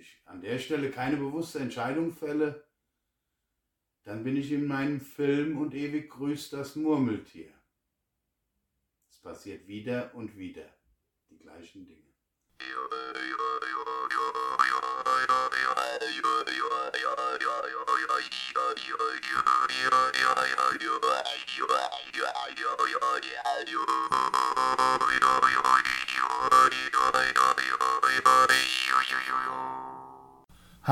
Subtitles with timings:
[0.00, 2.64] ich an der Stelle keine bewusste Entscheidung fälle,
[4.04, 7.52] dann bin ich in meinem Film und ewig grüßt das Murmeltier.
[9.10, 10.68] Es passiert wieder und wieder
[11.28, 12.10] die gleichen Dinge.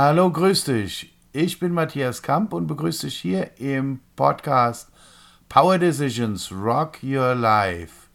[0.01, 1.13] Hallo, grüß dich.
[1.33, 4.93] Ich bin Matthias Kamp und begrüße dich hier im Podcast
[5.49, 8.07] Power Decisions Rock Your Life.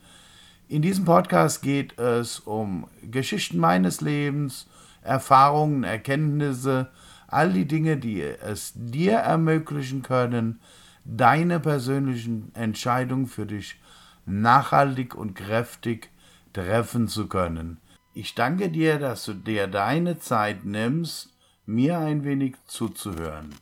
[0.70, 4.70] In diesem Podcast geht es um Geschichten meines Lebens,
[5.02, 6.90] Erfahrungen, Erkenntnisse,
[7.28, 10.62] all die Dinge, die es dir ermöglichen können,
[11.04, 13.78] deine persönlichen Entscheidungen für dich
[14.26, 16.12] nachhaltig und kräftig
[16.54, 17.81] treffen zu können.
[18.14, 21.33] Ich danke dir, dass du dir deine Zeit nimmst,
[21.66, 23.55] mir ein wenig zuzuhören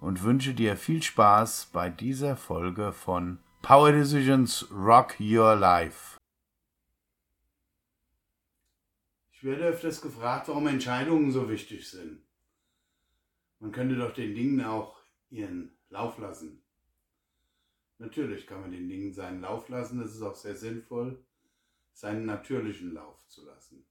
[0.00, 6.18] und wünsche dir viel Spaß bei dieser Folge von Power Decisions Rock Your Life.
[9.32, 12.20] Ich werde öfters gefragt, warum Entscheidungen so wichtig sind.
[13.60, 16.62] Man könnte doch den Dingen auch ihren Lauf lassen.
[17.96, 21.24] Natürlich kann man den Dingen seinen Lauf lassen, es ist auch sehr sinnvoll,
[21.92, 23.87] seinen natürlichen Lauf zu lassen.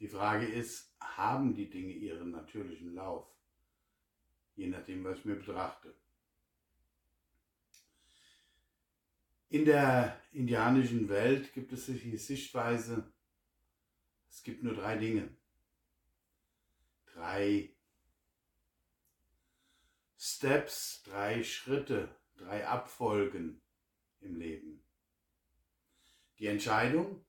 [0.00, 3.26] Die Frage ist, haben die Dinge ihren natürlichen Lauf?
[4.54, 5.94] Je nachdem, was ich mir betrachte.
[9.48, 13.12] In der indianischen Welt gibt es die Sichtweise,
[14.28, 15.34] es gibt nur drei Dinge.
[17.14, 17.70] Drei
[20.18, 23.60] Steps, drei Schritte, drei Abfolgen
[24.20, 24.82] im Leben.
[26.38, 27.24] Die Entscheidung,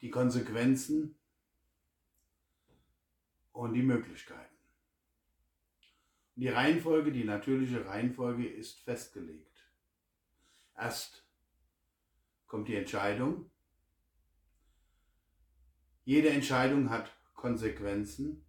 [0.00, 1.18] die Konsequenzen
[3.52, 4.56] und die Möglichkeiten.
[6.36, 9.56] Die Reihenfolge, die natürliche Reihenfolge ist festgelegt.
[10.76, 11.26] Erst
[12.46, 13.50] kommt die Entscheidung.
[16.04, 18.44] Jede Entscheidung hat Konsequenzen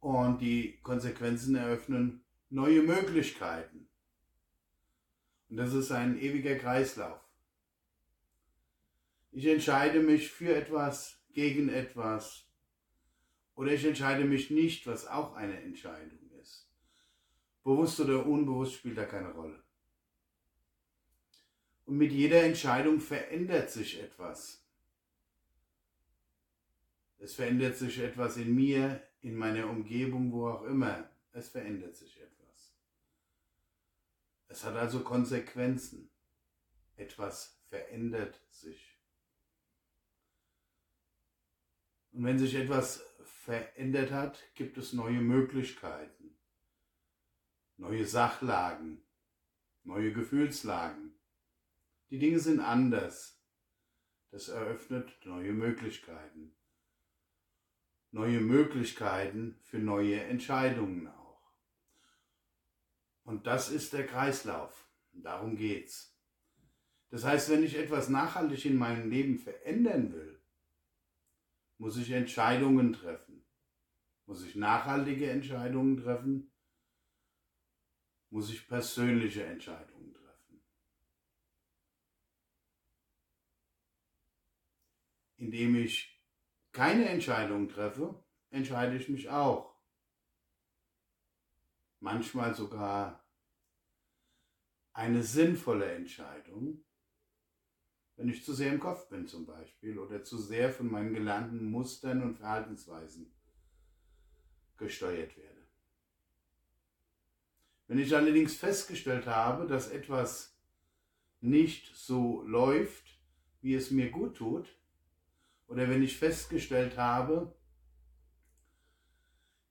[0.00, 3.88] und die Konsequenzen eröffnen neue Möglichkeiten.
[5.48, 7.20] Und das ist ein ewiger Kreislauf.
[9.32, 12.46] Ich entscheide mich für etwas, gegen etwas.
[13.54, 16.68] Oder ich entscheide mich nicht, was auch eine Entscheidung ist.
[17.62, 19.62] Bewusst oder unbewusst spielt da keine Rolle.
[21.86, 24.64] Und mit jeder Entscheidung verändert sich etwas.
[27.18, 31.10] Es verändert sich etwas in mir, in meiner Umgebung, wo auch immer.
[31.32, 32.74] Es verändert sich etwas.
[34.48, 36.10] Es hat also Konsequenzen.
[36.96, 38.89] Etwas verändert sich.
[42.20, 46.36] Und wenn sich etwas verändert hat, gibt es neue Möglichkeiten,
[47.78, 49.02] neue Sachlagen,
[49.84, 51.18] neue Gefühlslagen.
[52.10, 53.42] Die Dinge sind anders.
[54.30, 56.54] Das eröffnet neue Möglichkeiten.
[58.10, 61.54] Neue Möglichkeiten für neue Entscheidungen auch.
[63.22, 64.90] Und das ist der Kreislauf.
[65.12, 66.14] Darum geht's.
[67.08, 70.39] Das heißt, wenn ich etwas nachhaltig in meinem Leben verändern will,
[71.80, 73.42] muss ich Entscheidungen treffen.
[74.26, 76.52] Muss ich nachhaltige Entscheidungen treffen?
[78.28, 80.62] Muss ich persönliche Entscheidungen treffen?
[85.38, 86.22] Indem ich
[86.70, 89.74] keine Entscheidung treffe, entscheide ich mich auch.
[91.98, 93.26] Manchmal sogar
[94.92, 96.84] eine sinnvolle Entscheidung,
[98.20, 101.70] wenn ich zu sehr im Kopf bin zum Beispiel oder zu sehr von meinen gelernten
[101.70, 103.32] Mustern und Verhaltensweisen
[104.76, 105.66] gesteuert werde.
[107.86, 110.54] Wenn ich allerdings festgestellt habe, dass etwas
[111.40, 113.18] nicht so läuft,
[113.62, 114.68] wie es mir gut tut,
[115.66, 117.56] oder wenn ich festgestellt habe,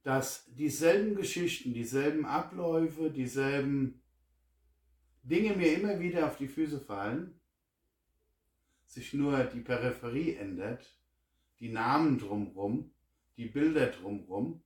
[0.02, 4.02] dass dieselben Geschichten, dieselben Abläufe, dieselben
[5.22, 7.40] Dinge mir immer wieder auf die Füße fallen,
[8.90, 10.98] sich nur die Peripherie ändert,
[11.60, 12.92] die Namen drumrum,
[13.38, 14.64] die Bilder drumrum,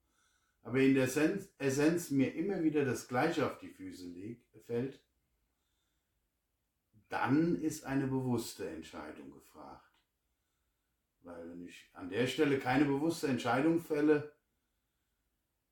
[0.61, 4.07] aber in der Essenz, mir immer wieder das Gleiche auf die Füße
[4.65, 5.01] fällt,
[7.09, 9.91] dann ist eine bewusste Entscheidung gefragt.
[11.21, 14.33] Weil wenn ich an der Stelle keine bewusste Entscheidung fälle,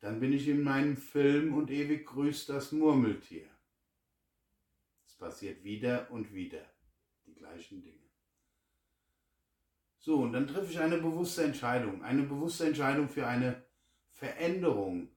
[0.02, 3.50] dann bin ich in meinem Film und ewig grüßt das Murmeltier.
[5.06, 6.66] Es passiert wieder und wieder
[7.26, 8.11] die gleichen Dinge.
[10.02, 12.04] So, und dann treffe ich eine bewusste Entscheidung.
[12.04, 13.64] Eine bewusste Entscheidung für eine
[14.14, 15.10] Veränderung.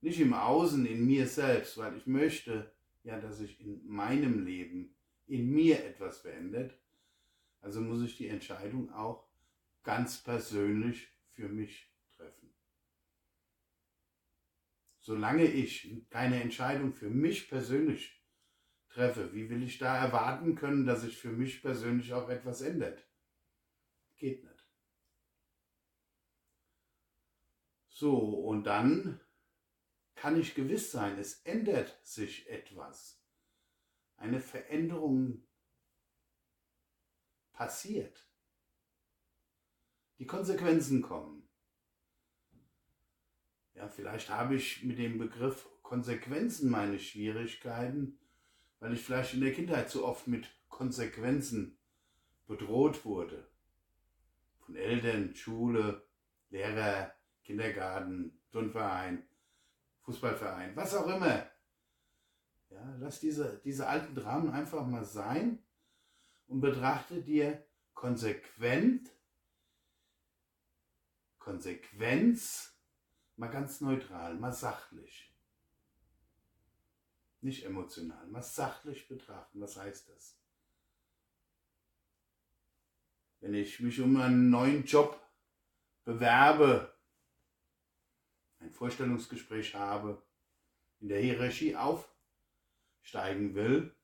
[0.00, 2.72] Nicht im Außen, in mir selbst, weil ich möchte
[3.02, 4.94] ja, dass sich in meinem Leben,
[5.26, 6.78] in mir etwas verändert.
[7.60, 9.26] Also muss ich die Entscheidung auch
[9.82, 12.54] ganz persönlich für mich treffen.
[15.00, 18.22] Solange ich keine Entscheidung für mich persönlich
[18.90, 23.07] treffe, wie will ich da erwarten können, dass sich für mich persönlich auch etwas ändert?
[24.18, 24.68] Geht nicht.
[27.88, 29.20] So, und dann
[30.14, 33.22] kann ich gewiss sein, es ändert sich etwas.
[34.16, 35.44] Eine Veränderung
[37.52, 38.28] passiert.
[40.18, 41.48] Die Konsequenzen kommen.
[43.74, 48.18] Ja, vielleicht habe ich mit dem Begriff Konsequenzen meine Schwierigkeiten,
[48.80, 51.78] weil ich vielleicht in der Kindheit zu oft mit Konsequenzen
[52.46, 53.48] bedroht wurde.
[54.68, 56.06] Von Eltern, Schule,
[56.50, 59.26] Lehrer, Kindergarten, Turnverein,
[60.02, 61.50] Fußballverein, was auch immer.
[62.68, 65.64] Ja, lass diese, diese alten Dramen einfach mal sein
[66.48, 69.10] und betrachte dir konsequent,
[71.38, 72.78] Konsequenz,
[73.36, 75.34] mal ganz neutral, mal sachlich.
[77.40, 79.62] Nicht emotional, mal sachlich betrachten.
[79.62, 80.38] Was heißt das?
[83.40, 85.20] Wenn ich mich um einen neuen Job
[86.04, 86.92] bewerbe,
[88.60, 90.20] ein Vorstellungsgespräch habe,
[91.00, 93.94] in der Hierarchie aufsteigen will,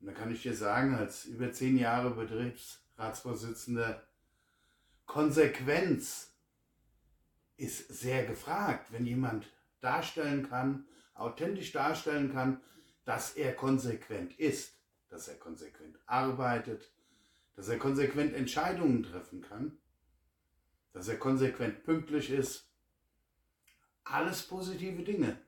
[0.00, 4.02] und da kann ich dir sagen, als über zehn Jahre Betriebsratsvorsitzender,
[5.06, 6.32] Konsequenz
[7.56, 9.46] ist sehr gefragt, wenn jemand
[9.80, 12.60] darstellen kann, authentisch darstellen kann,
[13.04, 14.74] dass er konsequent ist,
[15.08, 16.90] dass er konsequent arbeitet,
[17.54, 19.78] dass er konsequent Entscheidungen treffen kann
[20.92, 22.70] dass er konsequent pünktlich ist.
[24.04, 25.40] Alles positive Dinge.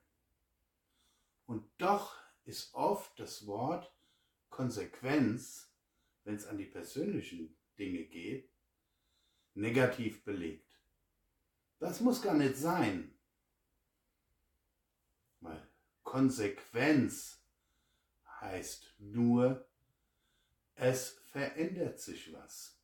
[1.46, 3.92] Und doch ist oft das Wort
[4.48, 5.72] Konsequenz,
[6.24, 8.50] wenn es an die persönlichen Dinge geht,
[9.54, 10.80] negativ belegt.
[11.78, 13.14] Das muss gar nicht sein.
[15.40, 15.68] Weil
[16.02, 17.42] Konsequenz
[18.40, 19.68] heißt nur,
[20.76, 22.80] es verändert sich was.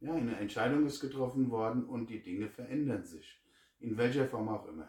[0.00, 3.42] Ja, eine Entscheidung ist getroffen worden und die Dinge verändern sich.
[3.80, 4.88] In welcher Form auch immer.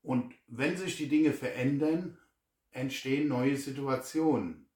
[0.00, 2.18] Und wenn sich die Dinge verändern,
[2.70, 4.70] entstehen neue Situationen,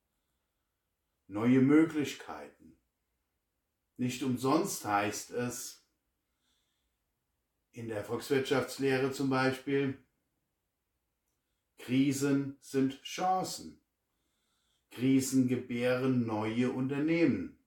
[1.26, 2.78] neue Möglichkeiten.
[3.96, 5.88] Nicht umsonst heißt es
[7.72, 10.04] in der Volkswirtschaftslehre zum Beispiel,
[11.78, 13.80] Krisen sind Chancen.
[14.94, 17.58] Krisen gebären neue Unternehmen.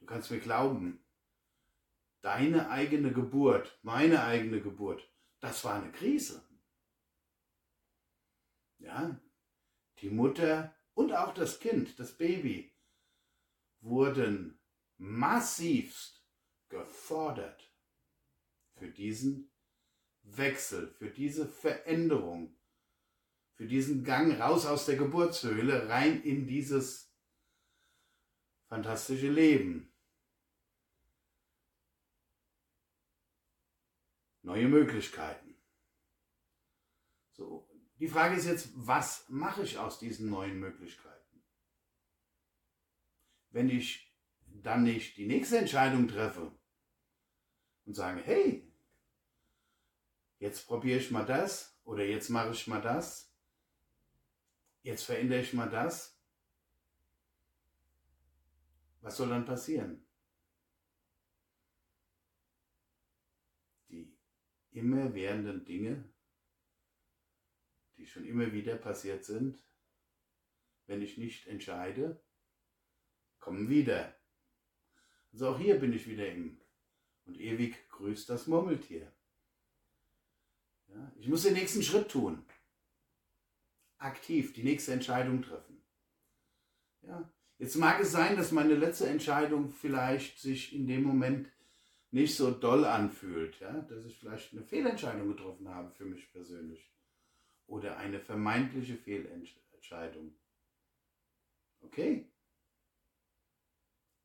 [0.00, 1.02] Du kannst mir glauben,
[2.20, 5.08] deine eigene Geburt, meine eigene Geburt,
[5.40, 6.46] das war eine Krise.
[8.78, 9.18] Ja,
[10.00, 12.76] die Mutter und auch das Kind, das Baby,
[13.80, 14.60] wurden
[14.98, 16.26] massivst
[16.68, 17.72] gefordert
[18.74, 19.53] für diesen
[20.24, 22.56] Wechsel, für diese Veränderung,
[23.54, 27.12] für diesen Gang raus aus der Geburtshöhle rein in dieses
[28.68, 29.94] fantastische Leben.
[34.44, 35.56] neue Möglichkeiten.
[37.32, 41.42] So, die Frage ist jetzt, was mache ich aus diesen neuen Möglichkeiten?
[43.50, 46.52] Wenn ich dann nicht die nächste Entscheidung treffe
[47.84, 48.72] und sage, hey,
[50.44, 53.34] jetzt probiere ich mal das oder jetzt mache ich mal das,
[54.82, 56.20] jetzt verändere ich mal das,
[59.00, 60.00] was soll dann passieren?
[64.72, 66.12] immer währenden Dinge,
[67.96, 69.62] die schon immer wieder passiert sind,
[70.86, 72.20] wenn ich nicht entscheide,
[73.38, 74.16] kommen wieder.
[75.32, 76.60] Also auch hier bin ich wieder im
[77.24, 79.14] und ewig grüßt das Murmeltier.
[80.94, 82.44] Ja, ich muss den nächsten Schritt tun.
[83.98, 85.82] Aktiv die nächste Entscheidung treffen.
[87.02, 91.50] Ja, jetzt mag es sein, dass meine letzte Entscheidung vielleicht sich in dem Moment
[92.10, 96.92] nicht so doll anfühlt, ja, dass ich vielleicht eine Fehlentscheidung getroffen habe für mich persönlich
[97.66, 100.34] oder eine vermeintliche Fehlentscheidung.
[101.80, 102.30] Okay?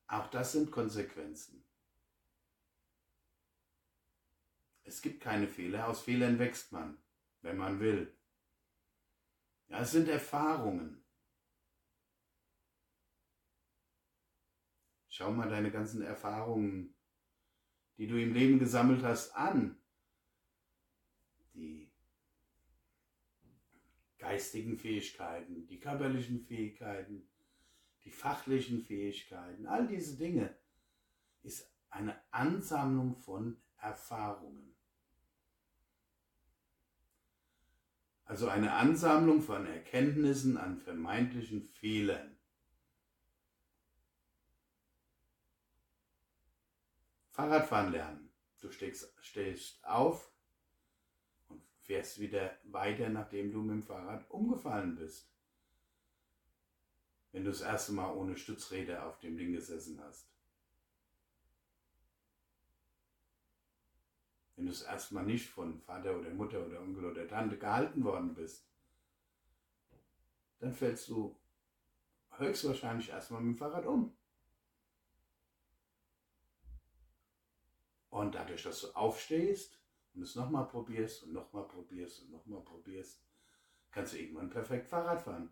[0.07, 1.63] Auch das sind Konsequenzen.
[4.89, 6.97] Es gibt keine Fehler, aus Fehlern wächst man.
[7.41, 8.13] wenn man will.
[9.67, 11.05] Ja, es sind Erfahrungen.
[15.07, 16.95] Schau mal deine ganzen Erfahrungen,
[17.97, 19.79] die du im Leben gesammelt hast, an.
[21.53, 21.91] Die
[24.17, 27.29] geistigen Fähigkeiten, die körperlichen Fähigkeiten,
[28.03, 30.57] die fachlichen Fähigkeiten, all diese Dinge
[31.43, 34.78] ist eine Ansammlung von Erfahrungen.
[38.29, 42.37] Also eine Ansammlung von Erkenntnissen an vermeintlichen Fehlern.
[47.31, 48.31] Fahrradfahren lernen.
[48.61, 50.31] Du stehst, stehst auf
[51.47, 55.27] und fährst wieder weiter, nachdem du mit dem Fahrrad umgefallen bist.
[57.31, 60.29] Wenn du das erste Mal ohne Stützräder auf dem Ding gesessen hast.
[64.59, 68.03] Wenn du das erste Mal nicht von Vater oder Mutter oder Onkel oder Tante gehalten
[68.03, 68.67] worden bist,
[70.59, 71.39] dann fällst du
[72.31, 74.17] höchstwahrscheinlich erstmal mit dem Fahrrad um.
[78.09, 79.79] Und dadurch, dass du aufstehst
[80.13, 83.23] und es nochmal probierst und nochmal probierst und nochmal probierst,
[83.91, 85.49] kannst du irgendwann perfekt Fahrrad fahren.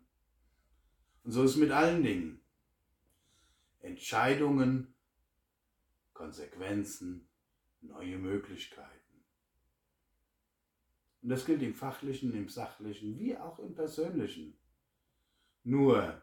[1.24, 2.42] Und so ist es mit allen Dingen.
[3.80, 4.92] Entscheidungen,
[6.12, 7.26] Konsequenzen,
[7.80, 8.97] neue Möglichkeiten.
[11.28, 14.56] Und das gilt im fachlichen, im sachlichen, wie auch im persönlichen.
[15.62, 16.22] Nur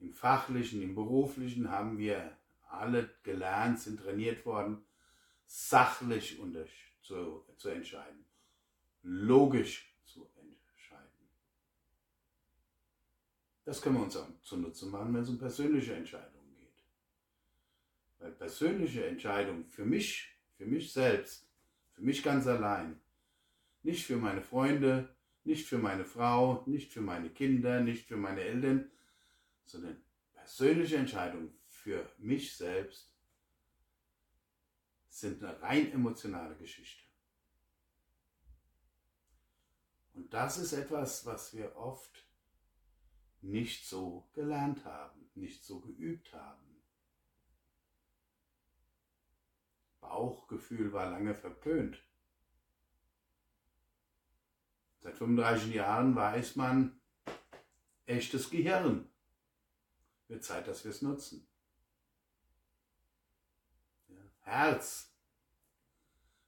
[0.00, 2.36] im fachlichen, im beruflichen haben wir
[2.68, 4.84] alle gelernt, sind trainiert worden,
[5.46, 6.40] sachlich
[7.00, 8.24] zu, zu entscheiden,
[9.04, 11.28] logisch zu entscheiden.
[13.64, 16.82] Das können wir uns auch zunutze machen, wenn es um persönliche Entscheidungen geht.
[18.18, 21.47] Weil persönliche Entscheidungen für mich, für mich selbst,
[21.98, 23.00] für mich ganz allein,
[23.82, 25.12] nicht für meine Freunde,
[25.42, 28.88] nicht für meine Frau, nicht für meine Kinder, nicht für meine Eltern,
[29.64, 30.00] sondern
[30.32, 33.12] persönliche Entscheidungen für mich selbst
[35.08, 37.02] sind eine rein emotionale Geschichte.
[40.14, 42.24] Und das ist etwas, was wir oft
[43.40, 46.77] nicht so gelernt haben, nicht so geübt haben.
[50.00, 52.02] Bauchgefühl war lange verpönt.
[55.00, 57.00] Seit 35 Jahren weiß man,
[58.06, 59.08] echtes Gehirn.
[60.28, 61.46] Wird Zeit, dass wir es nutzen.
[64.40, 65.12] Herz.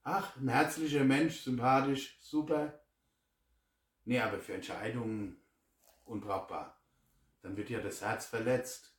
[0.02, 2.80] Ach, ein herzlicher Mensch, sympathisch, super.
[4.04, 5.40] Nee, aber für Entscheidungen
[6.04, 6.80] unbrauchbar.
[7.42, 8.89] Dann wird ja das Herz verletzt.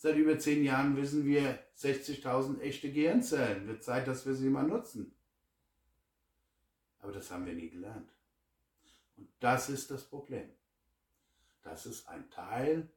[0.00, 3.66] Seit über zehn Jahren wissen wir 60.000 echte Gehirnzellen.
[3.66, 5.12] Wird Zeit, dass wir sie mal nutzen.
[7.00, 8.08] Aber das haben wir nie gelernt.
[9.16, 10.48] Und das ist das Problem.
[11.62, 12.88] Das ist ein Teil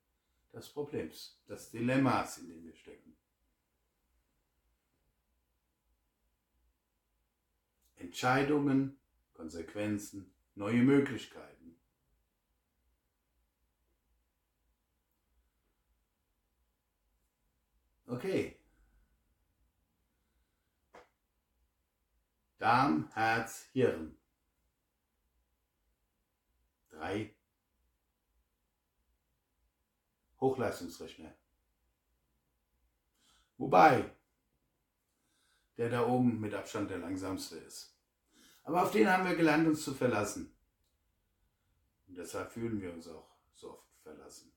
[0.54, 3.16] des Problems, des Dilemmas, in dem wir stecken.
[7.96, 9.00] Entscheidungen,
[9.34, 11.51] Konsequenzen, neue Möglichkeiten.
[18.12, 18.60] Okay.
[22.58, 24.18] Darm, Herz, Hirn.
[26.90, 27.34] Drei
[30.42, 31.34] Hochleistungsrechner.
[33.58, 34.12] Wobei
[35.78, 37.98] der da oben mit Abstand der langsamste ist.
[38.64, 40.54] Aber auf den haben wir gelernt, uns zu verlassen.
[42.08, 44.52] Und deshalb fühlen wir uns auch so oft verlassen.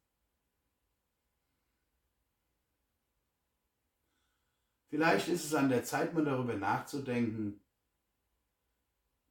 [4.95, 7.61] Vielleicht ist es an der Zeit, mal darüber nachzudenken,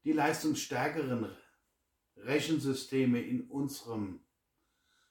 [0.03, 1.33] die leistungsstärkeren
[2.17, 4.25] Rechensysteme in unserem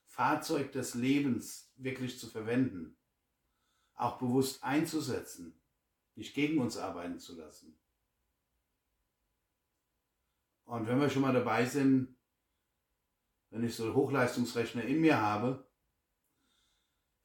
[0.04, 2.98] Fahrzeug des Lebens wirklich zu verwenden,
[3.94, 5.58] auch bewusst einzusetzen
[6.16, 7.80] nicht gegen uns arbeiten zu lassen.
[10.64, 12.14] Und wenn wir schon mal dabei sind,
[13.48, 15.66] wenn ich so Hochleistungsrechner in mir habe,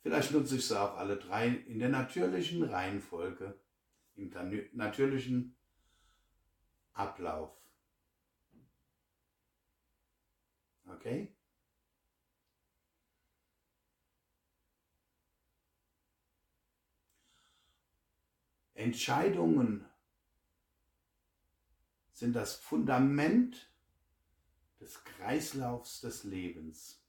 [0.07, 3.59] vielleicht nutze ich sie auch alle drei in der natürlichen Reihenfolge,
[4.15, 4.31] im
[4.71, 5.53] natürlichen
[6.93, 7.51] Ablauf.
[10.87, 11.35] Okay?
[18.75, 19.85] Entscheidungen
[22.13, 23.69] sind das Fundament
[24.79, 27.03] des Kreislaufs des Lebens.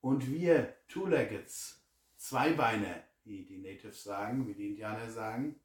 [0.00, 5.60] Und wir Two-Leggeds, Zweibeiner, wie die Natives sagen, wie die Indianer sagen,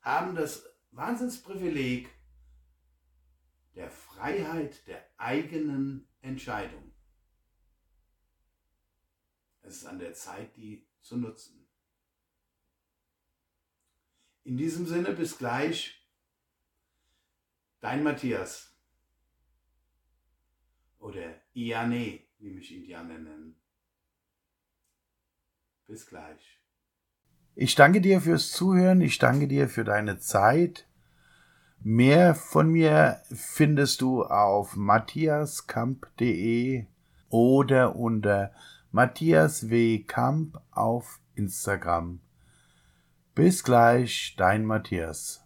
[0.00, 2.08] haben das Wahnsinnsprivileg
[3.74, 6.92] der Freiheit der eigenen Entscheidung.
[9.62, 11.68] Es ist an der Zeit, die zu nutzen.
[14.44, 16.06] In diesem Sinne, bis gleich.
[17.80, 18.76] Dein Matthias.
[20.98, 23.56] Oder Iane, wie mich Indianer nennen.
[25.86, 26.60] Bis gleich.
[27.54, 30.86] Ich danke dir fürs Zuhören, ich danke dir für deine Zeit.
[31.80, 36.86] Mehr von mir findest du auf matthiaskamp.de
[37.28, 38.52] oder unter
[38.90, 40.02] Matthias W.
[40.02, 42.20] Kamp auf Instagram.
[43.34, 45.45] Bis gleich, dein Matthias.